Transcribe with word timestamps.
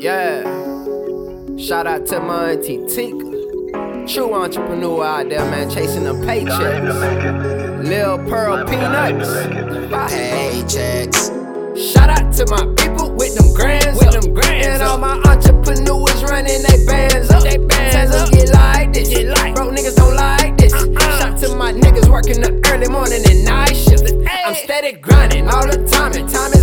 Yeah. 0.00 0.42
Shout 1.58 1.88
out 1.88 2.06
to 2.06 2.20
my 2.20 2.52
auntie 2.52 2.86
Tinker. 2.86 4.06
True 4.06 4.32
entrepreneur 4.32 5.04
out 5.04 5.28
there, 5.28 5.44
man, 5.50 5.68
chasing 5.68 6.04
them 6.04 6.22
paychecks. 6.22 7.84
Lil 7.84 8.18
Pearl 8.28 8.64
Peanuts. 8.64 9.28
Paychecks. 10.12 11.92
Shout 11.92 12.10
out 12.10 12.32
to 12.34 12.46
my 12.46 12.74
people 12.76 13.12
with 13.16 13.34
them 13.34 13.52
grands 13.54 13.98
with 13.98 14.20
them 14.20 14.34
grands 14.34 14.66
And 14.66 14.82
all 14.84 14.98
my 14.98 15.20
entrepreneurs 15.26 16.22
running 16.22 16.62
they 16.62 16.86
bands 16.86 17.30
up. 17.30 17.42
They 17.42 17.58
bands 17.58 18.14
up. 18.14 18.30
get 18.30 18.50
like 18.50 18.92
this. 18.92 19.08
Get 19.08 19.26
like. 19.36 19.56
Bro, 19.56 19.72
niggas 19.72 19.96
don't 19.96 20.14
like 20.14 20.56
this. 20.58 20.74
Uh-uh. 20.74 21.18
Shout 21.18 21.38
to 21.40 21.56
my 21.56 21.72
niggas 21.72 22.08
working 22.08 22.40
the 22.40 22.52
early 22.70 22.88
morning 22.88 23.22
and 23.28 23.44
night 23.44 23.74
shift. 23.74 24.12
I'm 24.46 24.54
steady 24.54 24.92
grinding 24.92 25.48
all 25.48 25.66
the 25.66 25.84
time, 25.90 26.12
and 26.12 26.28
time 26.28 26.57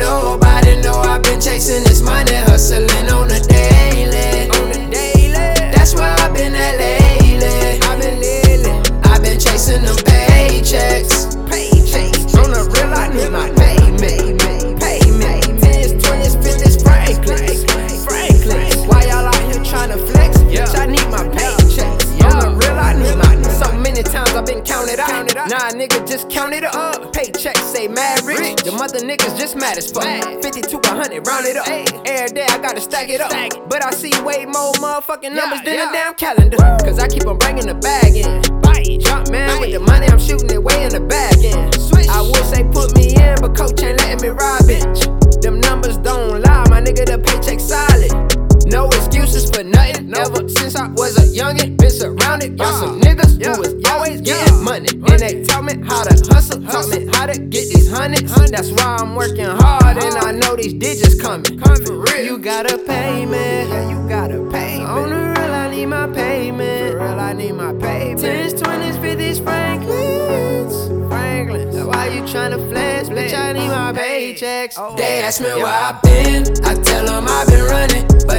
nobody. 0.00 0.80
No, 0.80 0.94
I've 0.98 1.22
been 1.22 1.40
chasing 1.40 1.84
this 1.84 2.00
money, 2.02 2.34
hustling 2.48 3.08
on 3.12 3.28
the 3.28 3.40
daily. 3.46 4.48
On 4.56 4.72
the 4.72 4.80
daily. 4.90 5.70
That's 5.70 5.94
where 5.94 6.10
I've 6.24 6.34
been 6.34 6.54
at 6.54 6.78
lately. 6.78 7.78
I've 7.86 8.00
been 8.00 8.18
lately. 8.18 8.72
I've 9.04 9.22
been 9.22 9.38
chasing 9.38 9.84
them 9.84 9.96
paychecks. 9.96 11.36
Paychecks. 11.46 12.34
On 12.40 12.50
the 12.50 12.64
real, 12.72 12.92
I 12.96 13.12
need 13.12 13.30
my 13.30 13.52
payment. 13.54 14.40
Payment. 14.80 15.60
Tens, 15.60 15.92
twenties, 16.02 16.34
fifties, 16.40 16.82
Franklins. 16.82 17.64
Franklins. 18.02 18.80
Why 18.88 19.04
y'all 19.04 19.28
out 19.28 19.42
here 19.52 19.62
trying 19.62 19.92
flex? 20.08 20.40
I 20.74 20.86
need 20.86 21.08
my 21.12 21.24
paychecks. 21.28 22.08
On 22.24 22.40
the 22.40 22.50
real, 22.56 22.78
I 22.78 22.94
need 22.96 23.16
my. 23.20 23.28
So 23.60 23.68
many 23.76 24.02
times 24.02 24.32
I've 24.34 24.46
been 24.46 24.62
counted 24.64 24.98
out. 24.98 25.26
Nah, 25.36 25.70
nigga, 25.76 26.06
just 26.08 26.30
count 26.30 26.54
it 26.54 26.64
up. 26.64 27.12
Say 27.80 27.88
mad 27.88 28.26
rich. 28.26 28.62
The 28.62 28.72
mother 28.72 29.00
niggas 29.00 29.38
just 29.38 29.56
mad 29.56 29.78
as 29.78 29.90
fuck. 29.90 30.04
50 30.04 30.60
to 30.60 30.76
100, 30.76 31.26
round 31.26 31.46
it 31.46 31.56
up. 31.56 31.66
Every 32.06 32.34
day 32.34 32.44
I 32.44 32.58
gotta 32.58 32.78
stack 32.78 33.08
it 33.08 33.22
up. 33.22 33.32
But 33.70 33.82
I 33.82 33.90
see 33.92 34.12
way 34.20 34.44
more 34.44 34.72
motherfucking 34.74 35.32
numbers 35.32 35.62
than 35.64 35.88
a 35.88 35.90
damn 35.90 36.12
calendar. 36.12 36.58
Cause 36.84 36.98
I 36.98 37.08
keep 37.08 37.26
on 37.26 37.38
bringing 37.38 37.66
the 37.66 37.74
bag 37.74 38.16
in. 38.16 38.42
Jump 39.00 39.30
man 39.30 39.60
with 39.60 39.72
the 39.72 39.80
money, 39.80 40.08
I'm 40.08 40.18
shooting 40.18 40.50
it 40.50 40.62
way 40.62 40.84
in 40.84 40.90
the 40.90 41.00
bag 41.00 41.42
in. 41.42 41.79
Money. 54.60 54.88
And 54.90 55.20
they 55.20 55.42
taught 55.44 55.64
me 55.64 55.74
how 55.86 56.04
to 56.04 56.14
hustle, 56.32 56.62
taught 56.62 56.88
me 56.88 57.06
how 57.12 57.26
to 57.26 57.38
get 57.38 57.68
these 57.72 57.90
hundreds. 57.90 58.34
That's 58.50 58.70
why 58.70 58.96
I'm 59.00 59.14
working 59.14 59.44
hard 59.44 59.96
and 59.98 60.14
I 60.16 60.32
know 60.32 60.56
these 60.56 60.74
digits 60.74 61.20
coming. 61.20 61.44
For 61.60 61.98
real. 61.98 62.24
You 62.24 62.38
gotta 62.38 62.78
pay 62.78 63.26
me. 63.26 63.32
Yeah, 63.36 63.90
you 63.90 64.08
gotta 64.08 64.38
pay 64.50 64.78
me. 64.78 64.84
On 64.84 65.08
the 65.10 65.16
real, 65.16 65.54
I 65.54 65.70
need 65.70 65.86
my 65.86 66.06
payment. 66.06 66.92
For 66.92 66.98
real, 66.98 67.20
I 67.20 67.32
need 67.32 67.52
my 67.52 67.72
payment. 67.72 68.20
Tens, 68.20 68.60
twenties, 68.60 68.96
fifties, 68.98 69.38
Franklins. 69.40 71.08
Franklins. 71.08 71.76
Why 71.84 72.08
you 72.08 72.22
tryna 72.22 72.68
flex, 72.70 73.08
bitch? 73.08 73.34
I 73.34 73.52
need 73.52 73.68
my 73.68 73.92
paychecks. 73.92 74.74
Oh. 74.76 74.96
They 74.96 75.22
ask 75.22 75.40
me 75.40 75.48
where 75.48 75.66
I 75.66 75.98
been. 76.02 76.42
I 76.64 76.74
tell 76.82 77.04
them 77.06 77.26
I've 77.28 77.46
been 77.48 77.64
running, 77.64 78.06
but 78.06 78.10
not 78.10 78.28
from 78.28 78.29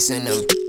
chasing 0.00 0.24
them. 0.24 0.59